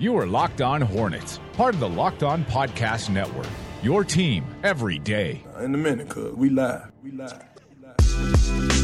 [0.00, 3.48] You are Locked On Hornets, part of the Locked On Podcast Network.
[3.82, 5.42] Your team every day.
[5.56, 6.92] Uh, in a minute, cuz we live.
[7.02, 7.42] We live.
[7.68, 8.78] We live.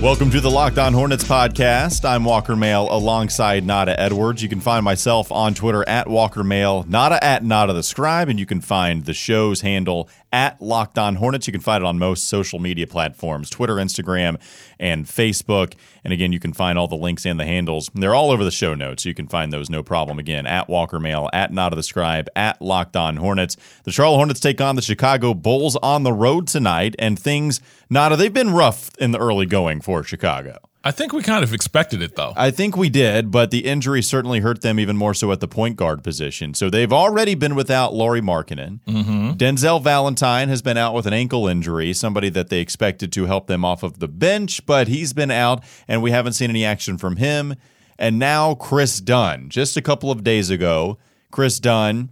[0.00, 2.04] Welcome to the Locked On Hornets podcast.
[2.04, 4.42] I'm Walker Mail alongside Nada Edwards.
[4.42, 8.38] You can find myself on Twitter at Walker Mail, Nada at Nada the Scribe, and
[8.38, 11.46] you can find the show's handle at Locked On Hornets.
[11.46, 14.40] You can find it on most social media platforms Twitter, Instagram,
[14.80, 15.74] and Facebook.
[16.02, 17.88] And again, you can find all the links and the handles.
[17.94, 19.04] They're all over the show notes.
[19.06, 20.18] You can find those no problem.
[20.18, 23.56] Again, at Walker Mail, at Nada the Scribe, at Locked On Hornets.
[23.84, 28.16] The Charlotte Hornets take on the Chicago Bulls on the road tonight, and things, Nada,
[28.16, 30.58] they've been rough in the early going for Chicago.
[30.86, 32.34] I think we kind of expected it though.
[32.36, 35.48] I think we did, but the injury certainly hurt them even more so at the
[35.48, 36.52] point guard position.
[36.52, 38.80] So they've already been without Lauri Markkanen.
[38.86, 39.30] Mm-hmm.
[39.32, 43.46] Denzel Valentine has been out with an ankle injury, somebody that they expected to help
[43.46, 46.98] them off of the bench, but he's been out, and we haven't seen any action
[46.98, 47.54] from him.
[47.98, 50.98] And now Kris Dunn, just a couple of days ago,
[51.30, 52.10] Kris Dunn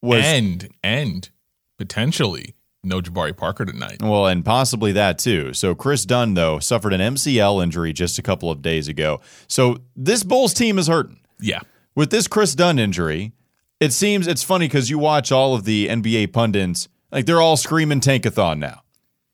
[0.00, 1.28] was and and
[1.76, 4.02] potentially no Jabari Parker tonight.
[4.02, 5.52] Well, and possibly that too.
[5.52, 9.20] So Kris Dunn, though, suffered an MCL injury just a couple of days ago.
[9.46, 11.20] So this Bulls team is hurting.
[11.40, 11.60] Yeah.
[11.94, 13.32] With this Kris Dunn injury,
[13.80, 17.56] it seems it's funny because you watch all of the NBA pundits, like they're all
[17.56, 18.82] screaming tankathon now.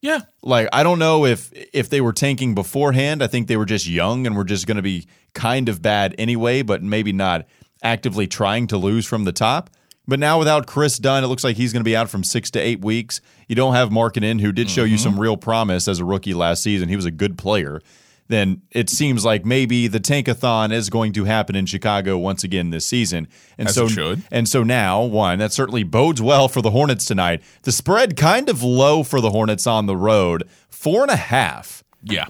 [0.01, 0.20] Yeah.
[0.42, 3.23] Like I don't know if if they were tanking beforehand.
[3.23, 6.14] I think they were just young and were just going to be kind of bad
[6.19, 7.47] anyway, but maybe not
[7.83, 9.70] actively trying to lose from the top.
[10.06, 12.50] But now without Kris Dunn, it looks like he's going to be out from six
[12.52, 13.20] to eight weeks.
[13.48, 14.92] You don't have Markkanen, who did show mm-hmm.
[14.92, 16.88] you some real promise as a rookie last season.
[16.88, 17.80] He was a good player.
[18.28, 22.70] Then it seems like maybe the tankathon is going to happen in Chicago once again
[22.70, 23.28] this season.
[23.58, 27.42] And as so and so now, one, that certainly bodes well for the Hornets tonight.
[27.62, 30.48] The spread kind of low for the Hornets on the road.
[30.70, 31.84] Four and a half.
[32.02, 32.27] Yeah.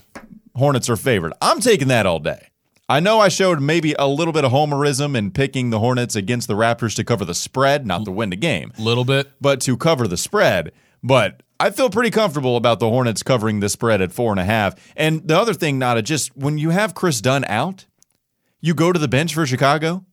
[0.56, 1.32] Hornets are favored.
[1.40, 2.48] I'm taking that all day.
[2.88, 6.48] I know I showed maybe a little bit of homerism in picking the Hornets against
[6.48, 8.72] the Raptors to cover the spread, not to win the game.
[8.78, 9.32] A little bit.
[9.40, 10.72] But to cover the spread.
[11.02, 14.44] But I feel pretty comfortable about the Hornets covering the spread at four and a
[14.44, 14.74] half.
[14.96, 17.86] And the other thing, Nada, just when you have Kris Dunn out,
[18.60, 20.04] you go to the bench for Chicago.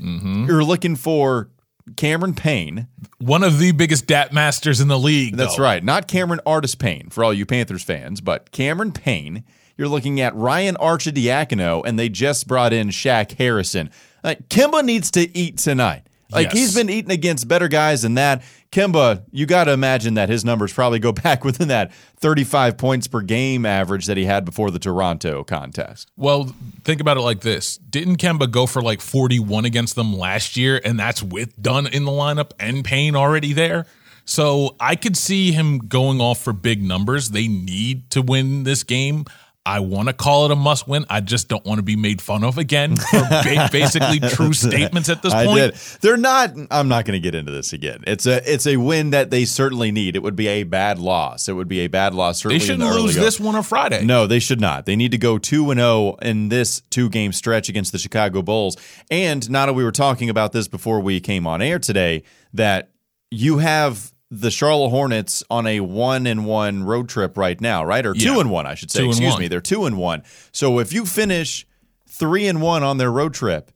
[0.00, 0.46] Mm-hmm.
[0.46, 1.50] You're looking for
[1.96, 5.36] Cameron Payne, one of the biggest dat masters in the league.
[5.36, 5.62] That's though.
[5.64, 9.44] right, not Cameron Artis-Payne for all you Panthers fans, but Cameron Payne
[9.76, 13.90] you're looking at Ryan Arcidiacono, and they just brought in Shaq Harrison.
[14.22, 16.04] Like, Kemba needs to eat tonight.
[16.34, 16.52] Like yes.
[16.54, 18.42] he's been eating against better guys than that.
[18.72, 23.06] Kemba, you got to imagine that his numbers probably go back within that 35 points
[23.06, 26.10] per game average that he had before the Toronto contest.
[26.16, 27.76] Well, think about it like this.
[27.76, 32.04] Didn't Kemba go for like 41 against them last year and that's with Dunn in
[32.04, 33.86] the lineup and Payne already there?
[34.26, 37.28] So, I could see him going off for big numbers.
[37.28, 39.26] They need to win this game.
[39.66, 41.06] I want to call it a must win.
[41.08, 45.08] I just don't want to be made fun of again for ba- basically true statements
[45.08, 45.48] at this point.
[45.48, 45.74] I did.
[46.02, 46.50] They're not.
[46.70, 48.04] I'm not going to get into this again.
[48.06, 50.16] It's a it's a win that they certainly need.
[50.16, 51.48] It would be a bad loss.
[51.48, 52.42] It would be a bad loss.
[52.42, 54.04] Certainly they shouldn't the lose this one on Friday.
[54.04, 54.84] No, they should not.
[54.84, 57.98] They need to go two and zero oh in this two game stretch against the
[57.98, 58.76] Chicago Bulls.
[59.10, 62.22] And Nada, we were talking about this before we came on air today.
[62.52, 62.90] That
[63.30, 68.04] you have the Charlotte Hornets on a one and one road trip right now, right?
[68.04, 69.00] Or two and one, I should say.
[69.00, 69.48] Two Excuse me.
[69.48, 70.22] They're two and one.
[70.52, 71.66] So if you finish
[72.08, 73.70] three and one on their road trip,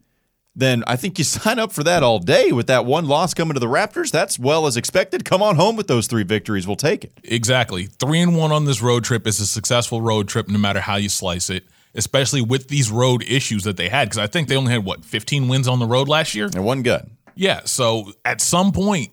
[0.54, 3.54] then I think you sign up for that all day with that one loss coming
[3.54, 4.10] to the Raptors.
[4.10, 5.24] That's well as expected.
[5.24, 6.66] Come on home with those three victories.
[6.66, 7.12] We'll take it.
[7.24, 7.86] Exactly.
[7.86, 10.96] Three and one on this road trip is a successful road trip no matter how
[10.96, 11.64] you slice it,
[11.94, 14.08] especially with these road issues that they had.
[14.08, 16.46] Because I think they only had, what, 15 wins on the road last year?
[16.46, 17.08] And one good.
[17.36, 17.60] Yeah.
[17.64, 19.10] So at some point,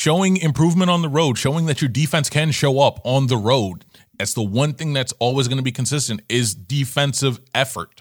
[0.00, 3.84] showing improvement on the road, showing that your defense can show up on the road.
[4.16, 8.00] That's the one thing that's always going to be consistent is defensive effort.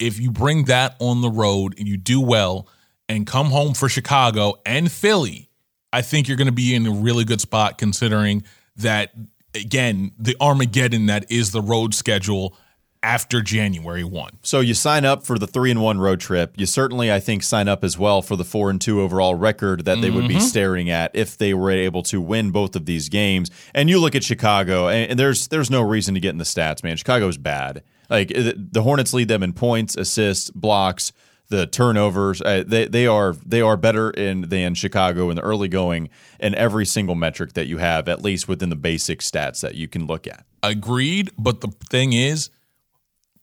[0.00, 2.66] If you bring that on the road and you do well
[3.08, 5.48] and come home for Chicago and Philly,
[5.92, 8.42] I think you're going to be in a really good spot considering
[8.78, 9.12] that
[9.54, 12.58] again, the Armageddon that is the road schedule
[13.02, 14.38] after January 1.
[14.42, 16.54] So you sign up for the 3 and 1 road trip.
[16.56, 19.84] You certainly I think sign up as well for the 4 and 2 overall record
[19.84, 20.16] that they mm-hmm.
[20.16, 20.44] would be mm-hmm.
[20.44, 23.50] staring at if they were able to win both of these games.
[23.74, 26.84] And you look at Chicago and there's there's no reason to get in the stats,
[26.84, 26.96] man.
[26.96, 27.82] Chicago's bad.
[28.08, 31.12] Like the Hornets lead them in points, assists, blocks,
[31.48, 32.42] the turnovers.
[32.42, 36.54] Uh, they they are they are better in than Chicago in the early going in
[36.54, 40.06] every single metric that you have, at least within the basic stats that you can
[40.06, 40.44] look at.
[40.62, 42.50] Agreed, but the thing is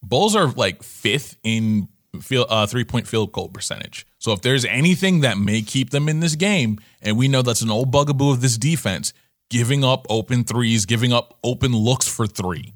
[0.02, 1.88] Bulls are like fifth in
[2.20, 4.06] field, uh, three point field goal percentage.
[4.18, 7.62] So if there's anything that may keep them in this game, and we know that's
[7.62, 9.12] an old bugaboo of this defense,
[9.48, 12.74] giving up open threes, giving up open looks for three.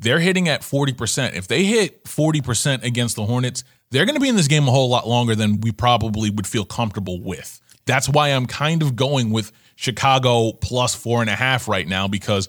[0.00, 1.34] they're hitting at 40%.
[1.34, 4.70] If they hit 40% against the Hornets, they're going to be in this game a
[4.70, 7.60] whole lot longer than we probably would feel comfortable with.
[7.84, 12.06] That's why I'm kind of going with Chicago plus four and a half right now
[12.06, 12.48] because.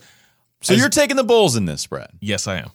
[0.62, 2.10] So as, you're taking the Bulls in this spread?
[2.20, 2.70] Yes, I am.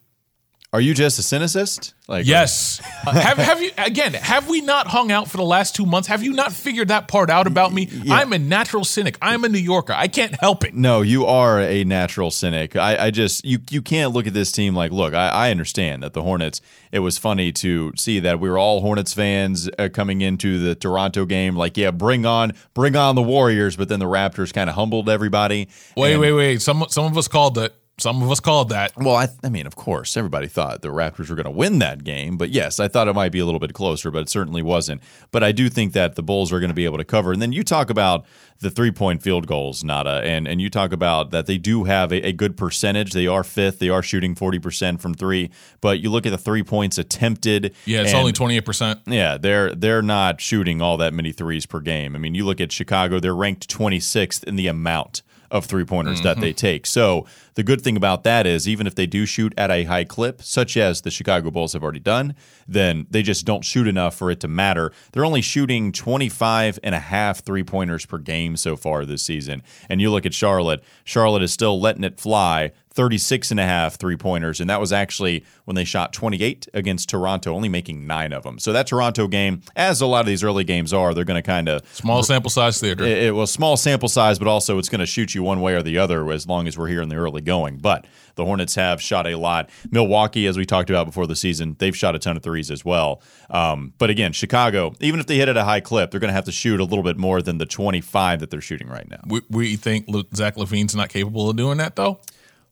[0.75, 1.95] Are you just a cynicist?
[2.09, 2.81] Like yes.
[3.07, 4.13] uh, have have you again?
[4.13, 6.09] Have we not hung out for the last two months?
[6.09, 7.85] Have you not figured that part out about me?
[7.85, 8.15] Yeah.
[8.15, 9.17] I'm a natural cynic.
[9.23, 9.93] I'm a New Yorker.
[9.93, 10.75] I can't help it.
[10.75, 12.75] No, you are a natural cynic.
[12.75, 15.15] I, I just you you can't look at this team like look.
[15.15, 16.61] I, I understand that the Hornets.
[16.91, 20.75] It was funny to see that we were all Hornets fans uh, coming into the
[20.75, 21.55] Toronto game.
[21.55, 23.77] Like yeah, bring on bring on the Warriors.
[23.77, 25.69] But then the Raptors kind of humbled everybody.
[25.97, 26.63] Wait and, wait wait.
[26.63, 28.93] Some some of us called it some of us called that.
[28.97, 32.03] Well, I, I mean, of course, everybody thought the Raptors were going to win that
[32.03, 32.37] game.
[32.37, 35.01] But yes, I thought it might be a little bit closer, but it certainly wasn't.
[35.31, 37.33] But I do think that the Bulls are going to be able to cover.
[37.33, 38.25] And then you talk about
[38.59, 42.13] the three point field goals, Nada, and, and you talk about that they do have
[42.13, 43.13] a, a good percentage.
[43.13, 45.51] They are fifth, they are shooting 40% from three.
[45.81, 47.75] But you look at the three points attempted.
[47.85, 49.03] Yeah, it's only 28%.
[49.07, 52.17] Yeah, they're, they're not shooting all that many threes per game.
[52.17, 55.23] I mean, you look at Chicago, they're ranked 26th in the amount
[55.55, 56.25] of three pointers mm-hmm.
[56.25, 56.85] that they take.
[56.85, 60.03] So the good thing about that is even if they do shoot at a high
[60.03, 62.35] clip, such as the Chicago Bulls have already done,
[62.67, 64.93] then they just don't shoot enough for it to matter.
[65.13, 69.63] They're only shooting 25 and a half three pointers per game so far this season.
[69.89, 73.97] And you look at Charlotte, Charlotte is still letting it fly 36 and a half
[73.97, 74.61] three pointers.
[74.61, 78.59] And that was actually when they shot 28 against Toronto, only making nine of them.
[78.59, 81.47] So that Toronto game, as a lot of these early games are, they're going to
[81.47, 83.05] kind of small sample size theater.
[83.05, 85.75] It, it, was small sample size, but also it's going to shoot you one way
[85.75, 87.79] or the other as long as we're here in the early going.
[87.79, 88.07] But
[88.37, 89.71] the Hornets have shot a lot.
[89.91, 92.85] Milwaukee, as we talked about before the season, they've shot a ton of threes as
[92.85, 93.23] well.
[93.51, 96.35] Um, but again, Chicago, even if they hit at a high clip, they're going to
[96.35, 99.21] have to shoot a little bit more than the 25 that they're shooting right now.
[99.27, 102.21] We, we think Zach LaVine's not capable of doing that, though?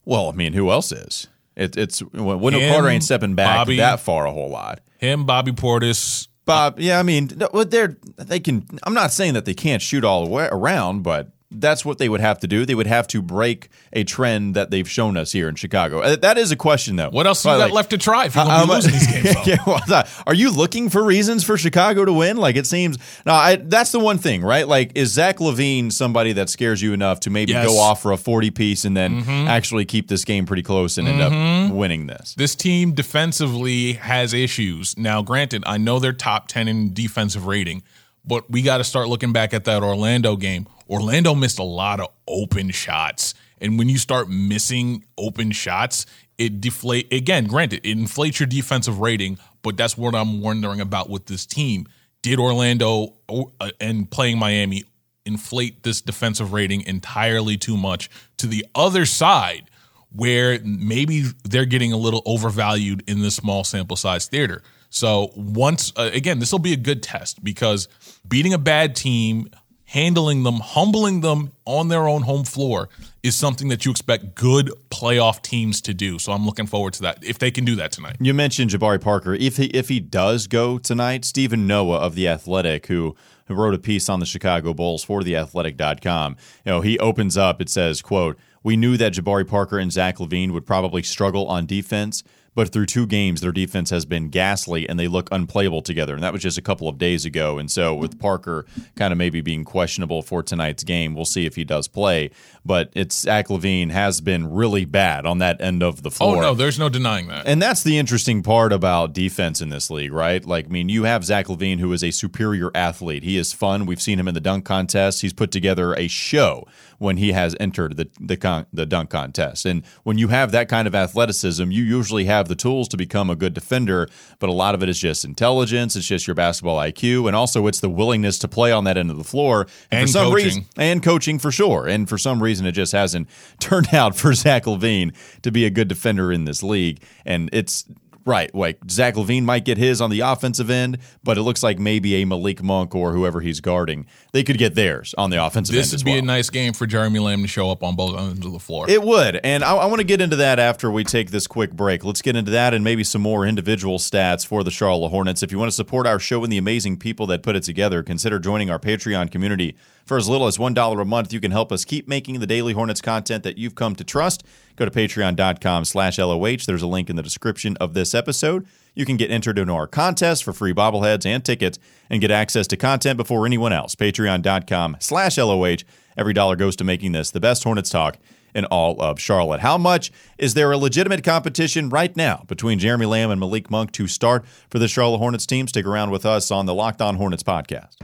[0.04, 1.28] Well, I mean, who else is?
[1.56, 4.80] It, it's Wendell Him, Carter ain't stepping back Bobby, that far a whole lot.
[4.98, 6.28] Him, Bobby Portis.
[6.44, 7.30] Bob, yeah, I mean,
[7.66, 8.66] they're they can.
[8.82, 11.28] I'm not saying that they can't shoot all the way around, but
[11.60, 12.64] that's what they would have to do.
[12.66, 16.00] They would have to break a trend that they've shown us here in Chicago.
[16.00, 17.10] Uh, that is a question, though.
[17.10, 19.36] What else do you got like, left to try if going to these games?
[19.46, 22.36] yeah, well, are you looking for reasons for Chicago to win?
[22.36, 22.98] Like it seems.
[23.26, 24.66] No, I, that's the one thing, right?
[24.66, 27.66] Like, is Zach LaVine somebody that scares you enough to maybe yes.
[27.66, 29.48] go off for a 40 piece and then mm-hmm.
[29.48, 31.20] actually keep this game pretty close and mm-hmm.
[31.20, 31.76] end up mm-hmm.
[31.76, 32.34] winning this?
[32.34, 34.96] This team defensively has issues.
[34.96, 37.82] Now, granted, I know they're top 10 in defensive rating,
[38.24, 42.00] but we got to start looking back at that Orlando game Orlando missed a lot
[42.00, 43.32] of open shots.
[43.60, 46.04] And when you start missing open shots,
[46.36, 51.08] it deflate again, granted, it inflates your defensive rating, but that's what I'm wondering about
[51.08, 51.86] with this team.
[52.22, 54.84] Did Orlando uh, and playing Miami
[55.24, 59.70] inflate this defensive rating entirely too much to the other side
[60.10, 64.62] where maybe they're getting a little overvalued in this small sample size theater?
[64.92, 67.88] So once uh, again, this will be a good test because
[68.28, 69.48] beating a bad team
[69.86, 72.88] handling them, humbling them on their own home floor
[73.22, 76.18] is something that you expect good playoff teams to do.
[76.18, 78.16] So I'm looking forward to that if they can do that tonight.
[78.20, 79.34] You mentioned Jabari Parker.
[79.34, 83.16] If he if he does go tonight, Stephen Noah of the Athletic, who
[83.48, 87.60] wrote a piece on the Chicago Bulls for the athletic.com, you know, he opens up,
[87.60, 91.66] it says, quote, We knew that Jabari Parker and Zach LaVine would probably struggle on
[91.66, 92.22] defense
[92.54, 96.14] but through two games, their defense has been ghastly and they look unplayable together.
[96.14, 97.58] And that was just a couple of days ago.
[97.58, 98.66] And so, with Parker
[98.96, 102.30] kind of maybe being questionable for tonight's game, we'll see if he does play.
[102.64, 106.36] But it's Zach LaVine has been really bad on that end of the oh, floor.
[106.38, 107.46] Oh, no, there's no denying that.
[107.46, 110.44] And that's the interesting part about defense in this league, right?
[110.44, 113.22] Like, I mean, you have Zach LaVine, who is a superior athlete.
[113.22, 113.86] He is fun.
[113.86, 116.66] We've seen him in the dunk contest, he's put together a show
[117.02, 119.66] when he has entered the the, con- the dunk contest.
[119.66, 123.28] And when you have that kind of athleticism, you usually have the tools to become
[123.28, 126.78] a good defender, but a lot of it is just intelligence, it's just your basketball
[126.78, 129.62] IQ, and also it's the willingness to play on that end of the floor.
[129.90, 130.44] And, and for some coaching.
[130.44, 131.88] reason and coaching for sure.
[131.88, 133.28] And for some reason it just hasn't
[133.58, 137.02] turned out for Zach LaVine to be a good defender in this league.
[137.24, 137.84] And it's
[138.24, 138.54] Right.
[138.54, 142.16] Like Zach LaVine might get his on the offensive end, but it looks like maybe
[142.16, 145.88] a Malik Monk or whoever he's guarding, they could get theirs on the offensive this
[145.88, 145.92] end.
[145.92, 146.20] This would be well.
[146.20, 148.88] a nice game for Jeremy Lamb to show up on both ends of the floor.
[148.88, 149.36] It would.
[149.42, 152.04] And I, I want to get into that after we take this quick break.
[152.04, 155.42] Let's get into that and maybe some more individual stats for the Charlotte Hornets.
[155.42, 158.02] If you want to support our show and the amazing people that put it together,
[158.02, 159.76] consider joining our Patreon community.
[160.04, 162.72] For as little as $1 a month, you can help us keep making the Daily
[162.72, 164.44] Hornets content that you've come to trust.
[164.76, 166.58] Go to patreon.com slash LOH.
[166.66, 168.66] There's a link in the description of this episode.
[168.94, 171.78] You can get entered into our contest for free bobbleheads and tickets
[172.10, 173.94] and get access to content before anyone else.
[173.94, 175.78] Patreon.com slash LOH.
[176.16, 178.18] Every dollar goes to making this the best Hornets talk
[178.54, 179.60] in all of Charlotte.
[179.60, 183.92] How much is there a legitimate competition right now between Jeremy Lamb and Malik Monk
[183.92, 185.66] to start for the Charlotte Hornets team?
[185.66, 187.96] Stick around with us on the Locked On Hornets podcast.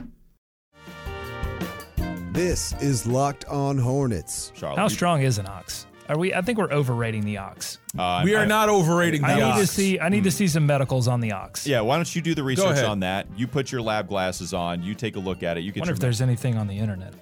[2.31, 4.51] This is Locked On Hornets.
[4.55, 5.85] Charlotte, How strong is an ox?
[6.09, 6.33] Are we?
[6.33, 7.77] I think we're overrating the ox.
[7.97, 9.41] uh, We are I- not overrating the ox.
[9.43, 9.99] I need to see.
[9.99, 11.67] I need to see some medicals on the ox.
[11.67, 12.85] Yeah, why don't you do the research ahead.
[12.85, 13.27] on that?
[13.37, 14.81] You put your lab glasses on.
[14.81, 15.61] You take a look at it.
[15.61, 17.13] You get Wonder your if there's anything on the internet.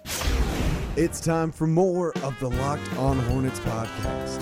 [0.95, 4.41] It's time for more of the Locked On Hornets podcast.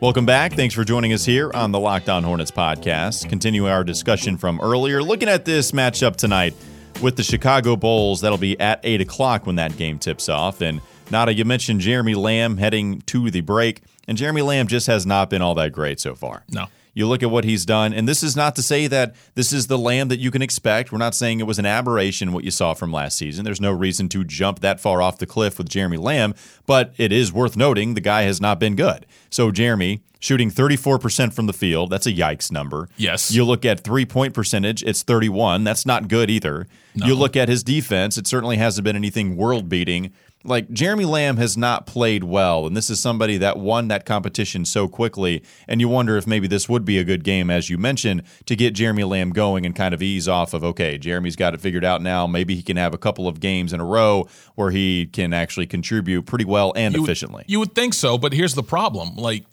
[0.00, 0.52] Welcome back.
[0.52, 3.28] Thanks for joining us here on the Locked On Hornets podcast.
[3.28, 5.02] Continue our discussion from earlier.
[5.02, 6.54] Looking at this matchup tonight
[7.02, 8.20] with the Chicago Bulls.
[8.20, 10.60] That'll be at 8 o'clock when that game tips off.
[10.60, 13.82] And Nada, you mentioned Jeremy Lamb heading to the break.
[14.06, 16.44] And Jeremy Lamb just has not been all that great so far.
[16.50, 16.66] No.
[16.94, 19.66] You look at what he's done, and this is not to say that this is
[19.66, 20.92] the Lamb that you can expect.
[20.92, 23.44] We're not saying it was an aberration what you saw from last season.
[23.44, 26.34] There's no reason to jump that far off the cliff with Jeremy Lamb,
[26.66, 29.06] but it is worth noting the guy has not been good.
[29.28, 32.88] So, Jeremy shooting 34% from the field, that's a yikes number.
[32.96, 33.30] Yes.
[33.30, 35.64] You look at three point percentage, it's 31.
[35.64, 36.66] That's not good either.
[36.94, 40.12] You look at his defense, it certainly hasn't been anything world beating.
[40.46, 44.66] Like Jeremy Lamb has not played well, and this is somebody that won that competition
[44.66, 45.42] so quickly.
[45.66, 48.54] And you wonder if maybe this would be a good game, as you mentioned, to
[48.54, 51.84] get Jeremy Lamb going and kind of ease off of okay, Jeremy's got it figured
[51.84, 52.26] out now.
[52.26, 55.66] Maybe he can have a couple of games in a row where he can actually
[55.66, 57.44] contribute pretty well and You would- efficiently.
[57.46, 59.16] You would think so, but here's the problem.
[59.16, 59.46] Like,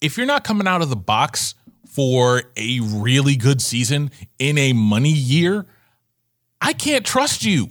[0.00, 1.54] if you're not coming out of the box
[1.86, 5.66] for a really good season in a money year,
[6.60, 7.68] I can't trust you.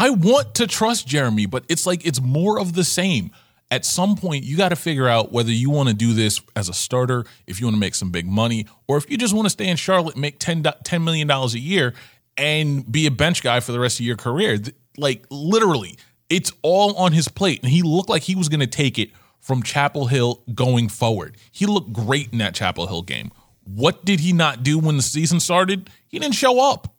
[0.00, 3.32] I want to trust Jeremy, but it's like it's more of the same.
[3.68, 6.68] At some point, you got to figure out whether you want to do this as
[6.68, 9.46] a starter, if you want to make some big money, or if you just want
[9.46, 11.94] to stay in Charlotte, make 10, do- $10 million a year,
[12.36, 14.58] and be a bench guy for the rest of your career.
[14.96, 15.98] Like, literally,
[16.30, 17.60] it's all on his plate.
[17.62, 21.36] And he looked like he was going to take it from Chapel Hill going forward.
[21.50, 23.32] He looked great in that Chapel Hill game.
[23.64, 25.90] What did he not do when the season started?
[26.06, 26.97] He didn't show up.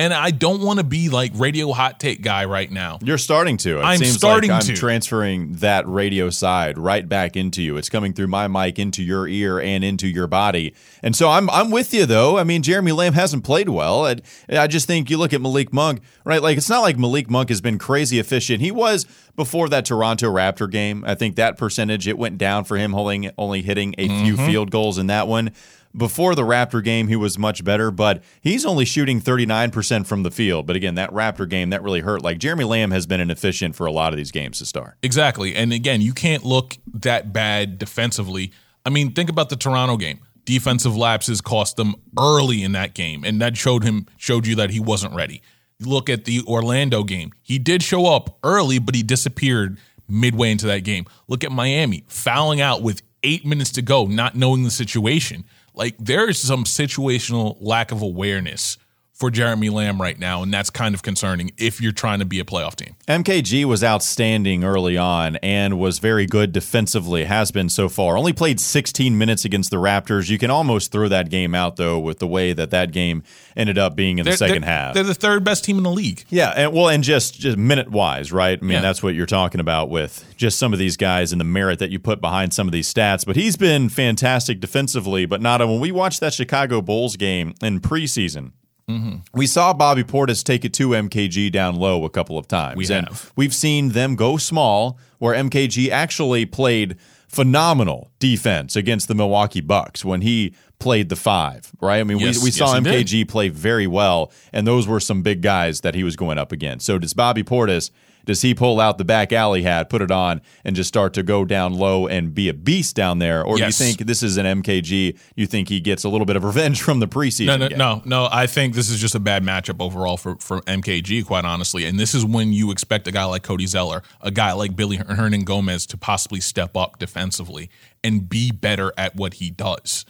[0.00, 2.98] And I don't want to be like radio hot take guy right now.
[3.02, 3.80] You're starting to.
[3.80, 4.74] It I'm starting like I'm to.
[4.74, 7.76] transferring that radio side right back into you.
[7.76, 10.74] It's coming through my mic into your ear and into your body.
[11.02, 12.38] And so I'm I'm with you though.
[12.38, 14.06] I mean, Jeremy Lamb hasn't played well.
[14.06, 14.16] I,
[14.48, 16.42] I just think you look at Malik Monk, right?
[16.42, 18.62] Like it's not like Malik Monk has been crazy efficient.
[18.62, 19.04] He was
[19.36, 21.04] before that Toronto Raptor game.
[21.06, 24.46] I think that percentage it went down for him, only only hitting a few Mm-hmm.
[24.46, 25.52] field goals in that one.
[25.96, 30.30] Before the Raptor game, he was much better, but he's only shooting 39% from the
[30.30, 30.66] field.
[30.66, 32.22] But again, that Raptor game, that really hurt.
[32.22, 34.98] Like Jeremy Lamb has been inefficient for a lot of these games to start.
[35.02, 35.54] Exactly.
[35.56, 38.52] And again, you can't look that bad defensively.
[38.86, 40.20] I mean, think about the Toronto game.
[40.44, 44.70] Defensive lapses cost them early in that game, and that showed him showed you that
[44.70, 45.42] he wasn't ready.
[45.80, 47.32] Look at the Orlando game.
[47.42, 49.78] He did show up early, but he disappeared
[50.08, 51.06] midway into that game.
[51.28, 55.44] Look at Miami, fouling out with eight minutes to go, not knowing the situation.
[55.80, 58.76] Like there is some situational lack of awareness
[59.20, 62.40] for Jeremy Lamb right now, and that's kind of concerning if you're trying to be
[62.40, 62.96] a playoff team.
[63.06, 68.16] MKG was outstanding early on and was very good defensively, has been so far.
[68.16, 70.30] Only played 16 minutes against the Raptors.
[70.30, 73.22] You can almost throw that game out, though, with the way that that game
[73.54, 74.94] ended up being in the They're- 2nd they're- half.
[74.94, 76.24] They're the third best team in the league.
[76.30, 78.58] Yeah, and well, and just just minute wise, right?
[78.58, 78.80] I mean, Yeah.
[78.80, 81.90] that's what you're talking about with just some of these guys and the merit that
[81.90, 83.26] you put behind some of these stats.
[83.26, 85.26] But he's been fantastic defensively.
[85.26, 88.52] But not when we watched that Chicago Bulls game in preseason.
[88.90, 89.16] Mm-hmm.
[89.38, 92.76] We saw Bobby Portis take it to MKG down low a couple of times.
[92.76, 93.32] We and have.
[93.36, 96.96] We've seen them go small, where MKG actually played
[97.28, 102.00] phenomenal defense against the Milwaukee Bucks when he played the five, right?
[102.00, 102.84] I mean, Yes, we, we saw yes.
[102.84, 106.50] MKG play very well, and those were some big guys that he was going up
[106.50, 106.86] against.
[106.86, 107.90] So does Bobby Portis?
[108.26, 111.22] Does he pull out the back alley hat, put it on, and just start to
[111.22, 113.42] go down low and be a beast down there?
[113.42, 113.78] Or Yes.
[113.78, 115.16] do you think this is an MKG?
[115.36, 117.46] You think he gets a little bit of revenge from the preseason?
[117.46, 117.78] No, no, game?
[117.78, 118.28] no, no.
[118.30, 121.86] I think this is just a bad matchup overall for, for MKG, quite honestly.
[121.86, 124.98] And this is when you expect a guy like Cody Zeller, a guy like Billy
[124.98, 127.70] Hernangomez to possibly step up defensively
[128.04, 130.04] and be better at what he does.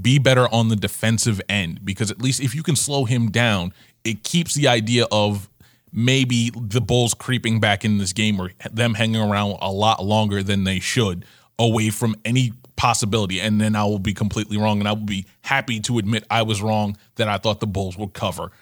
[0.00, 3.72] Be better on the defensive end because at least if you can slow him down,
[4.04, 5.48] it keeps the idea of
[5.92, 10.42] maybe the Bulls creeping back in this game or them hanging around a lot longer
[10.42, 11.24] than they should
[11.58, 13.40] away from any possibility.
[13.40, 14.78] And then I will be completely wrong.
[14.78, 17.96] And I will be happy to admit I was wrong that I thought the Bulls
[17.96, 18.52] would cover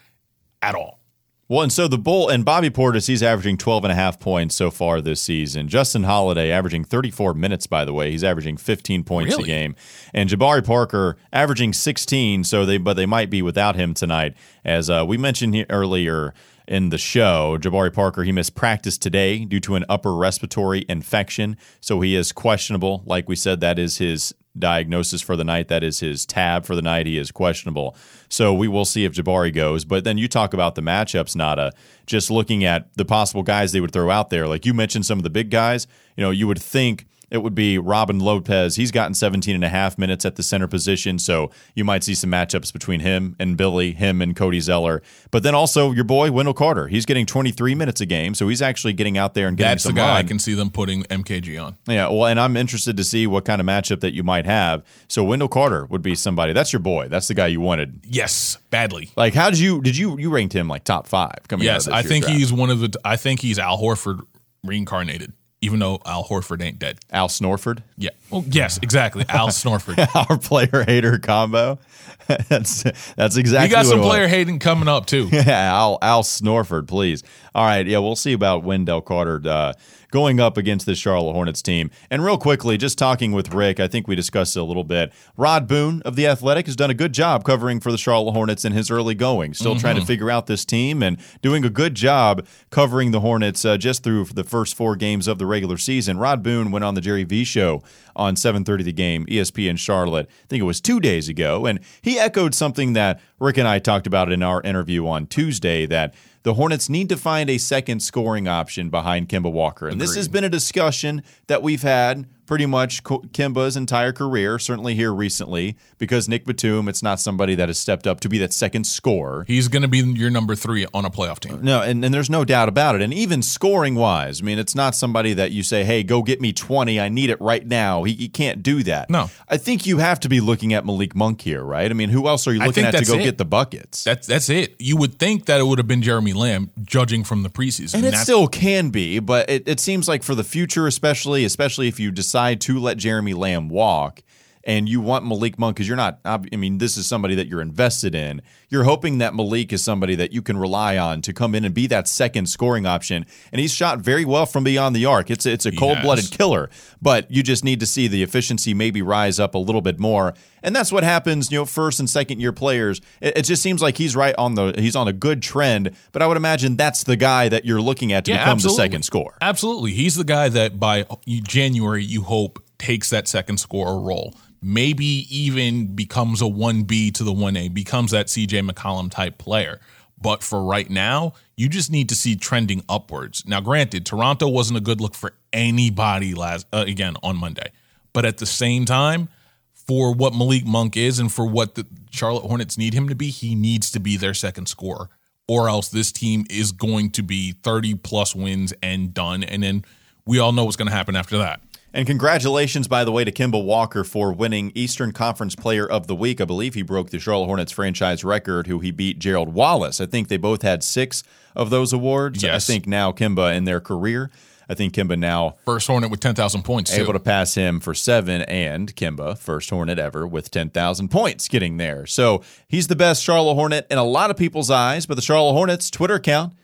[0.63, 1.01] at all.
[1.47, 4.55] Well, and so the Bull and Bobby Portis, he's averaging 12 and a half points
[4.55, 5.69] so far this season.
[5.69, 8.11] Justin Holiday averaging 34 minutes, by the way.
[8.11, 9.45] He's averaging 15 points Really?
[9.45, 9.77] a game.
[10.15, 14.35] And Jabari Parker averaging 16, so they but they might be without him tonight.
[14.65, 16.33] As uh, we mentioned earlier,
[16.67, 17.59] in the show.
[17.61, 21.57] Jabari Parker, he missed practice today due to an upper respiratory infection.
[21.81, 23.03] So he is questionable.
[23.07, 25.69] Like we said, that is his diagnosis for the night.
[25.69, 27.07] That is his tab for the night.
[27.07, 27.97] He is questionable.
[28.29, 29.85] So we will see if Jabari goes.
[29.85, 31.73] But then you talk about the matchups, Nada,
[32.07, 34.47] just looking at the possible guys they would throw out there.
[34.47, 37.55] Like you mentioned some of the big guys, you know, you would think it would
[37.55, 38.77] be Robin Lopez.
[38.77, 42.15] He's gotten 17 and a half minutes at the center position, so you might see
[42.15, 45.03] some matchups between him and Billy, him and Cody Zeller.
[45.33, 46.87] But then also your boy Wendell Carter.
[46.87, 49.85] He's getting 23 minutes a game, so he's actually getting out there and getting That's
[49.85, 51.77] the guy I can see them putting MKG on.
[51.89, 54.85] Yeah, well, and I'm interested to see what kind of matchup that you might have.
[55.09, 56.53] So Wendell Carter would be somebody.
[56.53, 57.09] That's your boy.
[57.09, 58.01] That's the guy you wanted.
[58.05, 59.11] Yes, badly.
[59.17, 61.65] Like, how did you did you you ranked him like top five coming?
[61.67, 62.39] Yes, out of this I think draft?
[62.39, 62.95] he's one of the.
[63.05, 64.21] I think he's Al Horford
[64.63, 65.33] reincarnated,
[65.65, 66.99] even though Al Horford ain't dead.
[67.11, 68.11] Al Snorford, Yeah.
[68.31, 69.25] Well, yes, exactly.
[69.29, 69.99] Al Snorford.
[70.31, 71.79] our player hater combo.
[72.49, 72.83] that's
[73.15, 73.69] that's exactly.
[73.69, 75.29] We got some player hating coming up too.
[75.33, 77.23] Yeah, Al Al Snorford, please.
[77.55, 79.73] All right, yeah, we'll see about Wendell Carter uh,
[80.15, 81.91] going up against this Charlotte Hornets team.
[82.09, 85.13] And real quickly, just talking with Rick, I think we discussed it a little bit.
[85.37, 88.65] Rod Boone of the Athletic has done a good job covering for the Charlotte Hornets
[88.65, 89.55] in his early going.
[89.55, 93.65] Still trying to figure out this team and doing a good job covering the Hornets
[93.65, 96.17] uh, just through the first four games of the regular season.
[96.17, 97.83] Rod Boone went on the Jerry V show
[98.15, 100.29] on 7:30 the game, ESPN Charlotte.
[100.45, 103.81] I think it was 2 days ago, and he echoed something that Rick and I
[103.81, 108.01] talked about in our interview on Tuesday that the Hornets need to find a second
[108.01, 109.89] scoring option behind Kemba Walker.
[109.89, 114.95] And this has been a discussion that we've had pretty much Kemba's entire career, certainly
[114.95, 118.53] here recently, because Nick Batum, it's not somebody that has stepped up to be that
[118.53, 119.45] second scorer.
[119.47, 121.63] He's going to be your number three on a playoff team.
[121.63, 123.03] No, and, and there's no doubt about it.
[123.03, 126.41] And even scoring wise, I mean, it's not somebody that you say, hey, go get
[126.41, 127.01] me 20.
[127.01, 128.05] I need it right now.
[128.05, 129.11] He, he can't do that.
[129.11, 129.31] No.
[129.49, 131.91] I think you have to be looking at Malik Monk here, right?
[131.91, 133.23] I mean, who else are you looking at to go it.
[133.23, 134.05] get the buckets?
[134.05, 134.75] That's that's it.
[134.79, 137.95] You would think that it would have been Jeremy Lamb, judging from the preseason.
[137.95, 141.89] and it still can be, but it, it seems like for the future, especially, especially
[141.89, 144.23] if you decide to let Jeremy Lamb walk
[144.67, 147.61] and you want Malik Monk because you're not, I mean, this is somebody that you're
[147.61, 148.41] invested in.
[148.71, 151.75] You're hoping that Malik is somebody that you can rely on to come in and
[151.75, 153.27] be that second scoring option.
[153.53, 155.31] And he's shot very well from beyond the arc.
[155.31, 156.71] It's, it's a cold blooded killer,
[157.03, 160.35] but you just need to see the efficiency maybe rise up a little bit more.
[160.63, 163.03] And that's what happens, you know, first and second year players.
[163.21, 166.23] It, it just seems like he's right on the, he's on a good trend, but
[166.23, 168.77] I would imagine that's the guy that you're looking at to Yeah, become absolutely.
[168.77, 169.37] the second scorer.
[169.43, 169.93] Absolutely.
[169.93, 174.35] He's the guy that by January, you hope takes that second scorer role.
[174.67, 179.79] Maybe even becomes a 1B to the 1A, becomes that CJ McCollum type player.
[180.19, 183.45] But for right now, you just need to see trending upwards.
[183.47, 187.73] Now, granted, Toronto wasn't a good look for anybody last uh, again on Monday.
[188.15, 189.29] But at the same time,
[189.75, 193.29] for what Malik Monk is and for what the Charlotte Hornets need him to be,
[193.29, 195.11] he needs to be their second scorer.
[195.47, 199.45] Or else this team is going to be 30 plus wins and done.
[199.45, 199.85] And then
[200.25, 201.61] we all know what's going to happen after that.
[201.95, 206.17] And congratulations, by the way, to Kemba Walker for winning Eastern Conference Player of the
[206.17, 206.41] Week.
[206.41, 210.01] I believe he broke the Charlotte Hornets franchise record, who he beat Gerald Wallace.
[210.01, 211.23] I think they both had six
[211.55, 212.43] of those awards.
[212.43, 212.69] Yes.
[212.69, 214.33] I think now Kemba in their career,
[214.69, 217.01] I think Kemba now First Hornet with 10,000 points, too.
[217.01, 221.77] able to pass him for seven, and Kemba, first Hornet ever with 10,000 points getting
[221.77, 222.07] there.
[222.07, 225.53] So he's the best Charlotte Hornet in a lot of people's eyes, but the Charlotte
[225.53, 226.55] Hornets Twitter account,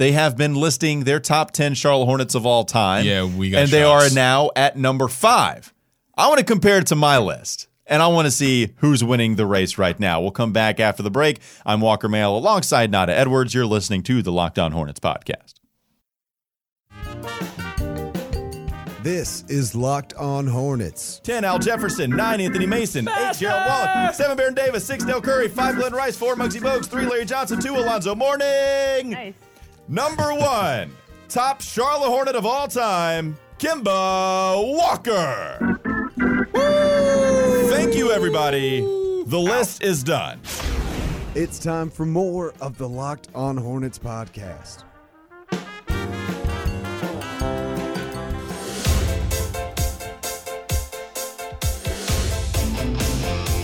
[0.00, 3.04] they have been listing their top 10 Charlotte Hornets of all time.
[3.04, 5.74] Yeah, we got And they are now at number five.
[6.16, 7.68] I want to compare it to my list.
[7.84, 10.22] And I want to see who's winning the race right now.
[10.22, 11.40] We'll come back after the break.
[11.66, 13.52] I'm Walker Mail alongside Nada Edwards.
[13.52, 15.56] You're listening to the Locked On Hornets podcast.
[19.02, 21.20] This is Locked On Hornets.
[21.24, 25.48] 10 Al Jefferson, 9 Anthony Mason, 8 Gerald Wallace, 7 Baron Davis, 6 Dell Curry,
[25.48, 29.10] 5 Glen Rice, 4 Muggsy Bogues, 3 Larry Johnson, 2 Alonzo Mourning.
[29.10, 29.34] Nice.
[29.90, 30.96] Number 1,
[31.28, 35.58] top Charlotte Hornet of all time, Kemba Walker.
[37.68, 38.82] Thank you, everybody.
[38.82, 40.40] The list is done.
[41.34, 44.84] It's time for more of the Locked On Hornets podcast.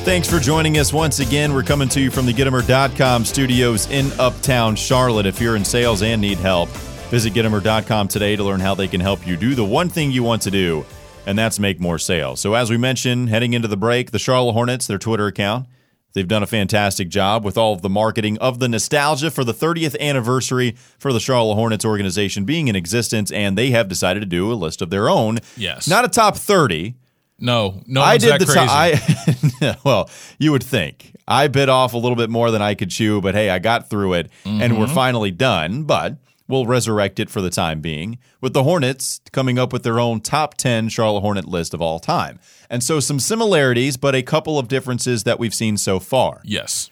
[0.07, 1.53] Thanks for joining us once again.
[1.53, 5.27] We're coming to you from the Gitomer.com studios in Uptown Charlotte.
[5.27, 6.69] If you're in sales and need help,
[7.11, 10.23] visit Gitomer.com today to learn how they can help you do the one thing you
[10.23, 10.87] want to do,
[11.27, 12.41] and that's make more sales.
[12.41, 15.67] So, as we mentioned, heading into the break, the Charlotte Hornets, their Twitter account,
[16.13, 19.53] they've done a fantastic job with all of the marketing of the nostalgia for the
[19.53, 24.27] 30th anniversary for the Charlotte Hornets organization being in existence, and they have decided to
[24.27, 25.41] do a list of their own.
[25.57, 25.89] Yes.
[25.89, 26.95] Not a top 30.
[27.39, 28.61] No, no I did the crazy.
[28.61, 28.71] top.
[28.71, 28.93] I
[29.85, 31.15] well, you would think.
[31.29, 33.91] I bit off a little bit more than I could chew, but hey, I got
[33.91, 34.79] through it and Mm-hmm.
[34.81, 35.83] we're finally done.
[35.85, 39.99] But we'll resurrect it for the time being with the Hornets coming up with their
[39.99, 42.39] own top 10 Charlotte Hornet list of all time.
[42.71, 46.41] And so some similarities, but a couple of differences that we've seen so far.
[46.45, 46.91] Yes.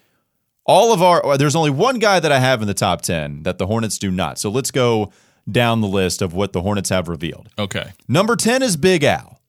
[0.67, 3.59] All of our, there's only one guy that I have in the top 10 that
[3.59, 4.39] the Hornets do not.
[4.39, 5.13] So let's go
[5.51, 7.51] down the list of what the Hornets have revealed.
[7.59, 7.93] Okay.
[8.09, 9.41] Number 10 is Big Al.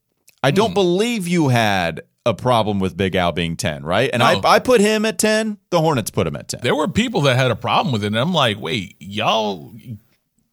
[0.43, 4.09] I don't believe you had a problem with Big Al being 10, right?
[4.11, 4.25] And No.
[4.25, 5.57] I, I put him at 10.
[5.69, 6.61] The Hornets put him at 10.
[6.63, 9.73] There were people that had a problem with it, and I'm like, wait, y'all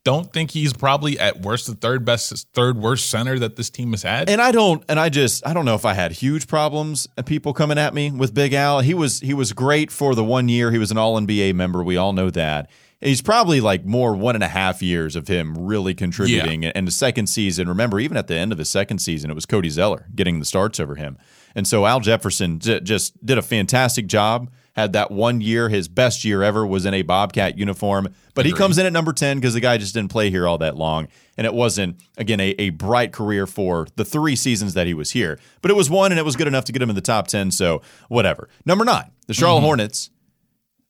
[0.04, 3.92] don't think he's probably at worst the third best, third worst center that this team
[3.92, 4.28] has had?
[4.28, 7.24] And I don't and I just I don't know if I had huge problems of
[7.24, 8.80] people coming at me with Big Al.
[8.80, 11.82] He was he was great for the one year he was an all NBA member.
[11.84, 12.68] We all know that.
[13.00, 16.64] He's probably like more one and a half years of him really contributing.
[16.64, 19.44] And the second season, remember, even at the end of his second season, it was
[19.46, 21.18] Cody Zeller getting the starts over him.
[21.54, 24.50] And so Al Jefferson j- just did a fantastic job.
[24.74, 28.08] Had that one year, his best year ever was in a Bobcat uniform.
[28.34, 30.56] But he comes in at number 10 because the guy just didn't play here all
[30.58, 31.08] that long.
[31.36, 35.10] And it wasn't, again, a, a bright career for the three seasons that he was
[35.10, 35.38] here.
[35.60, 37.26] But it was one, and it was good enough to get him in the top
[37.26, 37.50] 10.
[37.50, 38.48] So whatever.
[38.64, 39.66] Number nine, the Charlotte mm-hmm.
[39.66, 40.10] Hornets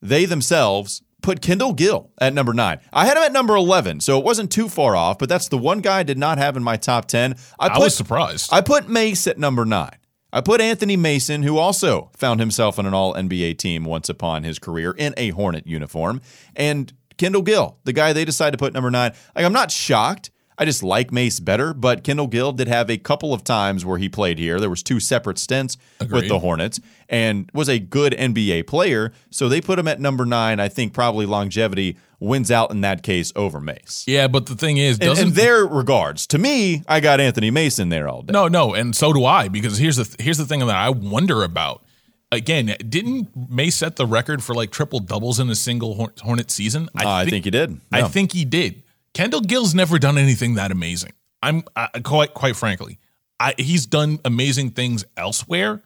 [0.03, 2.81] they themselves put Kendall Gill at number nine.
[2.92, 5.57] I had him at number 11, so it wasn't too far off, but that's the
[5.57, 7.37] one guy I did not have in my top 10.
[7.59, 8.53] I, I was surprised.
[8.53, 9.96] I put Mace at number nine.
[10.33, 14.45] I put Anthony Mason, who also found himself on an all NBA team once upon
[14.45, 16.21] his career in a Hornet uniform,
[16.57, 19.12] and Kendall Gill, the guy they decided to put number nine.
[19.37, 20.32] Like, I'm not shocked.
[20.59, 23.99] I just like Mace better, but Kendall Gill did have a couple of times where
[23.99, 24.61] he played here.
[24.61, 29.12] There was two separate stints with the Hornets and was a good NBA player.
[29.31, 30.61] So they put him at number nine.
[30.61, 34.05] I think probably longevity wins out in that case over Mace.
[34.07, 37.51] yeah, but the thing is, In, doesn't in their regards, to me, I got Anthony
[37.51, 38.33] Mason there all day.
[38.33, 39.49] No, no, and so do I.
[39.49, 41.83] Because here's the here's the thing that I wonder about.
[42.31, 46.51] Again, didn't May set the record for like triple doubles in a single Hor- Hornet
[46.51, 46.88] season?
[46.99, 47.81] Uh, I think he did.
[47.91, 48.83] I think he did.
[49.14, 51.12] Kendall Gill's never done anything that amazing.
[51.42, 52.98] I'm I, quite quite frankly,
[53.38, 55.83] I, he's done amazing things elsewhere,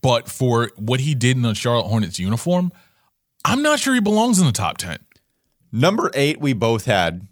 [0.00, 2.72] but for what he did in a Charlotte Hornets uniform,
[3.44, 4.98] I'm not sure he belongs in the top ten.
[5.70, 7.26] Number eight, we both had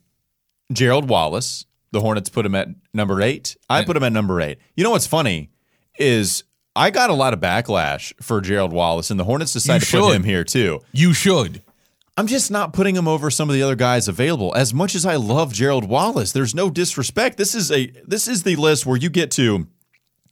[0.72, 1.64] Gerald Wallace.
[1.92, 3.56] The Hornets put him at number eight.
[3.68, 4.58] I put him at number eight.
[4.76, 5.50] You know what's funny
[5.98, 10.00] is I got a lot of backlash for Gerald Wallace, and the Hornets decided to
[10.00, 10.80] put him here too.
[10.92, 11.62] You should.
[12.16, 14.54] I'm just not putting him over some of the other guys available.
[14.54, 17.38] As much as I love Gerald Wallace, there's no disrespect.
[17.38, 19.66] This is a this is the list where you get to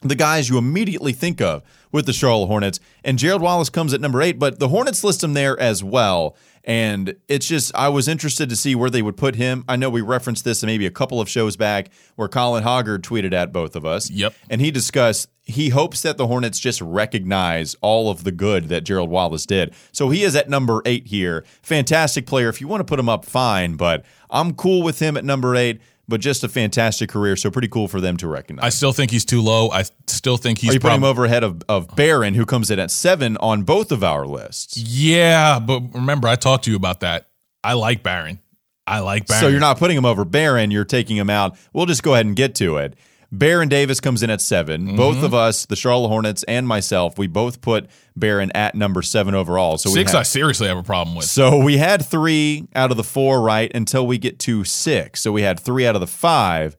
[0.03, 4.01] the guys you immediately think of with the Charlotte Hornets, and Gerald Wallace comes at
[4.01, 6.37] number eight, but the Hornets list him there as well.
[6.65, 9.65] And it's just I was interested to see where they would put him.
[9.69, 13.33] I know we referenced this maybe a couple of shows back where Colin Hoggard tweeted
[13.33, 14.11] at both of us.
[14.11, 14.35] Yep.
[14.51, 18.85] And he discussed he hopes that the Hornets just recognize all of the good that
[18.85, 19.75] Gerald Wallace did.
[19.93, 21.45] So he is at number eight here.
[21.63, 22.49] Fantastic player.
[22.49, 25.57] If you want to put him up, fine, but I'm cool with him at number
[25.57, 25.81] eight.
[26.11, 28.65] But just a fantastic career, so pretty cool for them to recognize.
[28.65, 29.71] I still think he's too low.
[29.71, 32.69] I still think he's Are you putting him over ahead of, of Baron, who comes
[32.71, 34.77] in at seven on both of our lists?
[34.77, 37.29] Yeah, but remember, I talked to you about that.
[37.63, 38.41] I like Baron.
[38.89, 39.41] I like Baron.
[39.41, 41.57] So you're not putting him over Baron, you're taking him out.
[41.73, 42.99] We'll just go ahead and get to it.
[43.33, 44.97] Baron Davis comes in at 7 Mm-hmm.
[44.97, 49.35] Both of us, the Charlotte Hornets and myself, we both put Baron at number seven
[49.35, 49.79] overall.
[49.79, 50.13] So six.
[50.13, 51.27] we I seriously have a problem with.
[51.27, 55.21] so we had three out of the four right until we get to six.
[55.21, 56.77] So we had three out of the five.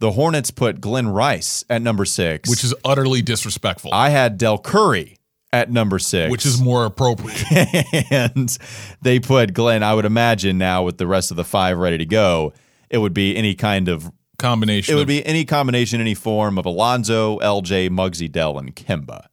[0.00, 3.90] The Hornets put Glen Rice at number six, which is utterly disrespectful.
[3.92, 5.16] I had Dell Curry
[5.52, 7.44] at number six, which is more appropriate.
[8.10, 8.56] and
[9.02, 9.82] they put Glen.
[9.82, 12.52] I would imagine now with the rest of the five ready to go,
[12.90, 14.10] it would be any kind of
[14.44, 14.94] Combination.
[14.94, 19.28] it would be any combination, any form of Alonzo, LJ, Muggsy, Dell, and Kemba.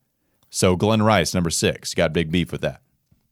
[0.49, 2.81] So Glen Rice, number six, got big beef with that.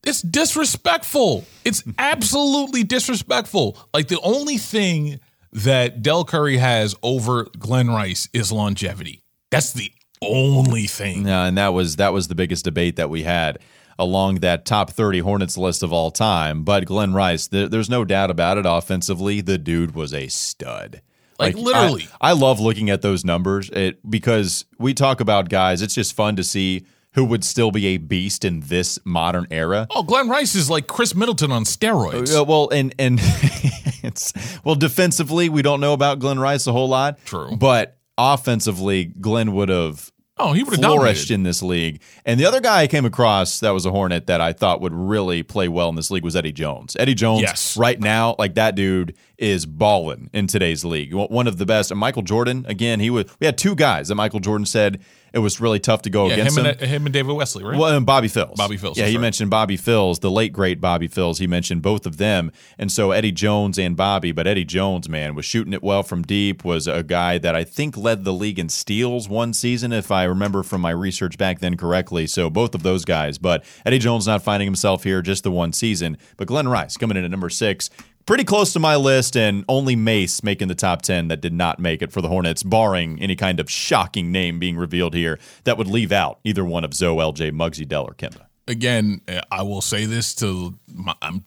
[0.04, 1.46] It's disrespectful.
[1.64, 3.78] It's absolutely disrespectful.
[3.94, 5.22] Like the only thing
[5.54, 9.24] that Dell Curry has over Glen Rice is longevity.
[9.50, 11.26] That's the only thing.
[11.28, 13.60] Yeah, and that was that was the biggest debate that we had
[13.98, 16.64] along that top 30 Hornets list of all time.
[16.64, 18.66] But Glen Rice, there, there's no doubt about it.
[18.66, 21.02] Offensively, the dude was a stud.
[21.40, 22.08] Like, literally.
[22.20, 25.82] I, I love looking at those numbers it, because we talk about guys.
[25.82, 29.88] It's just fun to see who would still be a beast in this modern era.
[29.90, 32.38] Oh, Glen Rice is like Khris Middleton on steroids.
[32.38, 33.20] Uh, well, and and
[34.04, 37.18] it's well defensively, we don't know about Glen Rice a whole lot.
[37.26, 37.56] True.
[37.56, 41.34] but offensively, Glen would have oh, he would have flourished dominated.
[41.34, 42.02] in this league.
[42.26, 44.94] And the other guy I came across that was a Hornet that I thought would
[44.94, 46.96] really play well in this league was Eddie Jones.
[47.00, 47.78] Eddie Jones, Yes.
[47.78, 51.14] right now, like that dude is balling in today's league.
[51.14, 51.92] One of the best.
[51.92, 53.26] And Michael Jordan, again, he was.
[53.40, 55.00] We had two guys that Michael Jordan said
[55.34, 57.78] it was really tough to go Yeah, against him and, him and David Wesley, right?
[57.78, 58.56] Well, and Bobby Phills.
[58.56, 59.22] Bobby Phills, Yeah, he right.
[59.22, 61.40] mentioned Bobby Phills, the late great Bobby Phills.
[61.40, 64.32] He mentioned both of them, and so Eddie Jones and Bobby.
[64.32, 66.64] But Eddie Jones, man, was shooting it well from deep.
[66.64, 70.24] Was a guy that I think led the league in steals one season, if I
[70.24, 72.28] remember from my research back then correctly.
[72.28, 73.38] So both of those guys.
[73.38, 76.18] But Eddie Jones not finding himself here just the one season.
[76.38, 77.90] But Glen Rice coming in at number six.
[78.30, 81.80] Pretty close to my list, and only Mace making the top 10 that did not
[81.80, 85.80] make it for the Hornets, barring any kind of shocking name being revealed here that
[85.80, 88.46] would leave out either one of Zoe, LJ, Muggsy, Dell, or Kemba.
[88.68, 91.44] Again, uh, I will say this to my, I'm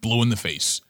[0.00, 0.80] blue in the face.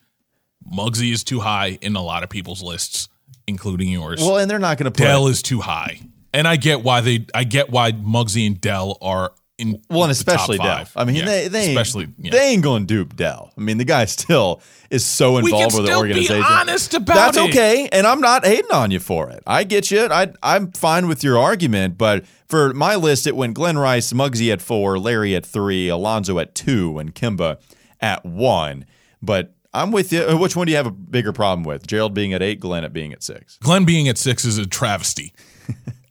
[0.73, 3.09] Muggsy is too high in a lot of people's lists,
[3.49, 4.21] including yours.
[4.21, 5.03] Well, and they're not going to put.
[5.03, 6.01] Dell is too high,
[6.33, 7.27] and I get why they.
[7.35, 9.81] I get why Muggsy and Dell are in.
[9.91, 10.87] well, and especially Dell.
[10.97, 12.31] I mean, Yeah, they they ain't, especially yeah.
[12.33, 13.53] they ain't going to dupe Dell.
[13.57, 16.43] I mean, the guy still is so involved with the still be organization.
[16.45, 17.51] honest about That's it.
[17.51, 19.43] okay, and I'm not hating on you for it.
[19.47, 20.09] I get you.
[20.11, 24.53] I I'm fine with your argument, but for my list, it went Glen Rice, Muggsy
[24.53, 27.59] at four, Larry at three, Alonzo at two, and Kemba
[28.01, 28.85] at one.
[29.23, 30.37] But I'm with you.
[30.39, 31.87] Which one do you have a bigger problem with?
[31.87, 33.59] Gerald being at eight, Glen at being at six.
[33.59, 35.33] Glen being at six is a travesty.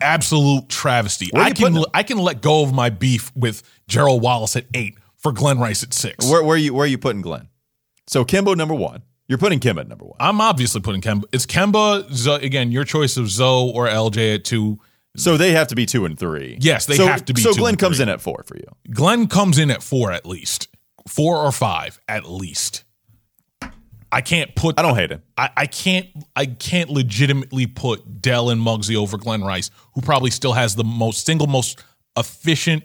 [0.01, 1.29] Absolute travesty.
[1.33, 1.83] I can?
[1.93, 5.83] I can let go of my beef with Gerald Wallace at eight for Glen Rice
[5.83, 6.29] at six.
[6.29, 7.47] Where where are you where are you putting Glen?
[8.07, 9.03] So Kimbo number one.
[9.27, 10.17] You're putting Kemba at number one.
[10.19, 11.23] I'm obviously putting Kemba.
[11.31, 14.79] It's Kemba, Zo, again, your choice of Zoe or LJ at two.
[15.15, 16.57] So they have to be two and three.
[16.59, 18.03] Yes, they so, have to be So Glen comes three.
[18.03, 18.67] in at four for you.
[18.91, 20.67] Glen comes in at four at least.
[21.07, 22.82] Four or five at least.
[24.13, 25.23] I can't put I don't hate him.
[25.35, 30.29] I, I can't I can't legitimately put Dell and Muggsy over Glen Rice, who probably
[30.29, 31.83] still has the most single most
[32.15, 32.83] efficient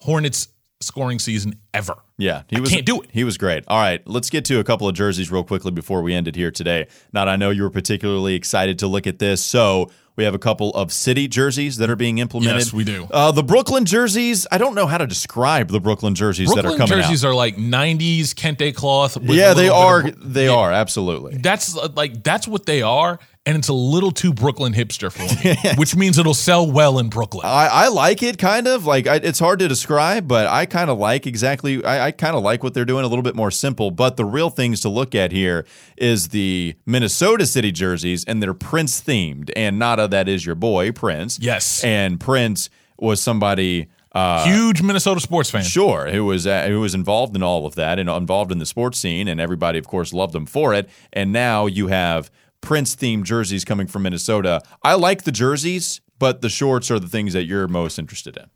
[0.00, 0.48] Hornets
[0.80, 1.96] scoring season ever.
[2.16, 2.70] Yeah, he I was.
[2.70, 3.10] can't do it.
[3.12, 3.64] He was great.
[3.68, 6.36] All right, let's get to a couple of jerseys real quickly before we end it
[6.36, 6.86] here today.
[7.12, 10.38] Not, I know you were particularly excited to look at this, so we have a
[10.38, 12.56] couple of city jerseys that are being implemented.
[12.58, 13.06] Yes, we do.
[13.10, 14.46] Uh, the Brooklyn jerseys.
[14.50, 17.02] I don't know how to describe the Brooklyn jerseys that are coming jerseys out.
[17.08, 19.16] Jerseys are like '90s kente cloth.
[19.22, 20.08] yeah, they are.
[20.08, 21.38] of- They are absolutely.
[21.38, 25.22] That's uh, like that's what they are, and it's a little too Brooklyn hipster for
[25.42, 27.46] me, which means it'll sell well in Brooklyn.
[27.46, 30.90] I, I like it kind of like I, it's hard to describe, but I kind
[30.90, 31.82] of like exactly.
[31.82, 33.90] I, I kind of like what they're doing, a little bit more simple.
[33.90, 35.64] But the real things to look at here
[35.96, 39.50] is the Minnesota City jerseys, and they're Prince themed.
[39.56, 41.38] And Nada, that is your boy Prince.
[41.40, 41.82] Yes.
[41.82, 43.88] and Prince was somebody.
[44.12, 45.62] Uh, Huge Minnesota sports fan.
[45.62, 48.66] Sure, who was uh, who was involved in all of that and involved in the
[48.66, 50.88] sports scene, and everybody, of course, loved him for it.
[51.14, 52.30] And now you have
[52.60, 54.62] Prince themed jerseys coming from Minnesota.
[54.82, 58.46] I like the jerseys, but the shorts are the things that you're most interested in.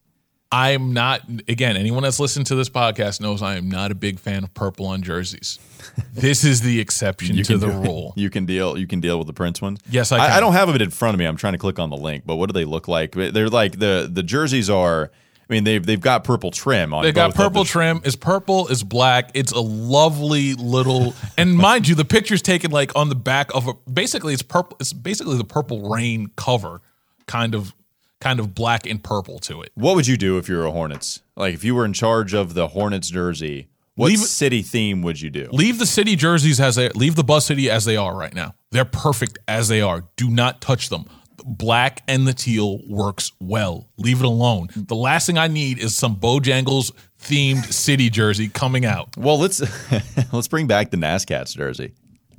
[0.55, 1.23] I'm not.
[1.49, 4.53] Again, anyone that's listened to this podcast knows I am not a big fan of
[4.53, 5.59] purple on jerseys.
[6.12, 8.12] this is the exception to the rule.
[8.17, 8.77] You can deal.
[8.77, 9.81] You can deal with the Prince ones.
[9.88, 10.41] Yes, I I, can.
[10.43, 11.25] don't have it in front of me.
[11.25, 13.12] I'm trying to click on the link, but what do they look like?
[13.12, 15.11] They're like the the jerseys are.
[15.53, 17.03] I mean, they've they've got purple trim on.
[17.03, 18.01] They got purple the- trim.
[18.07, 18.69] It's purple.
[18.69, 19.33] It's black.
[19.35, 21.12] It's a lovely little.
[21.37, 23.75] And mind you, the picture's taken like on the back of a.
[23.91, 24.79] Basically, it's purple.
[24.81, 26.81] It's basically the Purple Rain cover,
[27.27, 27.75] kind of,
[28.19, 29.73] kind of black and purple to it.
[29.75, 31.21] What would you do if you were a Hornets?
[31.37, 35.21] Like if you were in charge of the Hornets jersey, what Leave city theme would
[35.21, 35.51] you do?
[35.53, 38.55] Leave the city jerseys as they leave the buzz City as they are right now.
[38.71, 40.05] They're perfect as they are.
[40.17, 41.05] Do not touch them.
[41.45, 43.88] Black and the teal works well.
[43.99, 44.68] Leave it alone.
[44.75, 49.16] The last thing I need is some Bojangles themed city jersey coming out.
[49.16, 49.61] Well, let's
[50.33, 51.95] let's bring back the NASCAR's jersey,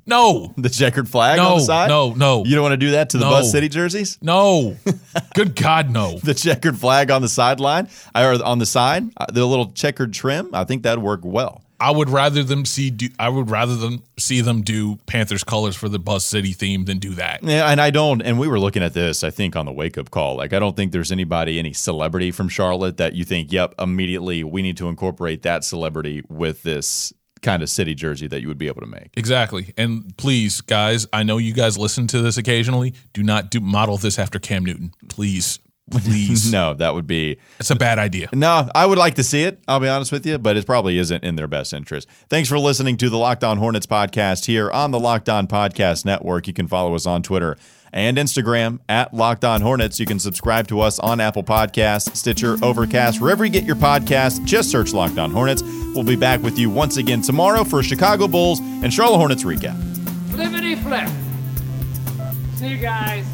[0.05, 1.87] No, the checkered flag No, on the side.
[1.89, 2.43] no, no.
[2.45, 3.31] you don't want to do that to the No.
[3.31, 4.17] Buzz City jerseys.
[4.21, 4.75] no.
[5.35, 6.17] Good God, no.
[6.23, 10.49] The checkered flag on the sideline or on the side, uh, the little checkered trim.
[10.53, 11.61] I think that'd work well.
[11.83, 12.91] I would rather them see.
[12.91, 16.85] Do, I would rather them see them do Panthers colors for the Buzz City theme
[16.85, 17.43] than do that.
[17.43, 18.21] Yeah, and I don't.
[18.21, 20.37] And we were looking at this, I think, on the wake up call.
[20.37, 24.45] Like, I don't think there's anybody, any celebrity from Charlotte that you think, yep, immediately
[24.45, 28.57] we need to incorporate that celebrity with this kind of city jersey that you would
[28.57, 29.09] be able to make.
[29.17, 29.73] Exactly.
[29.75, 32.93] And please, guys, I know you guys listen to this occasionally.
[33.11, 34.93] Do not do model this after Cam Newton.
[35.09, 35.59] Please.
[35.91, 36.51] Please.
[36.53, 38.29] No, that would be It's a bad idea.
[38.33, 39.59] No, I would like to see it.
[39.67, 42.07] I'll be honest with you, but it probably isn't in their best interest.
[42.29, 46.05] Thanks for listening to the Locked On Hornets podcast here on the Locked On Podcast
[46.05, 46.47] Network.
[46.47, 47.57] You can follow us on Twitter
[47.91, 49.99] and Instagram at Locked On Hornets.
[49.99, 54.43] You can subscribe to us on Apple Podcasts, Stitcher, Overcast, wherever you get your podcasts.
[54.45, 55.63] Just search Locked On Hornets.
[55.63, 59.43] We'll be back with you once again tomorrow for a Chicago Bulls and Charlotte Hornets
[59.43, 59.77] recap.
[60.31, 61.09] Flippity flip.
[62.55, 63.25] See you guys.